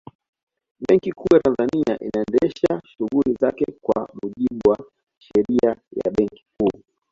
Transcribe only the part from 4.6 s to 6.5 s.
wa Sheria ya Benki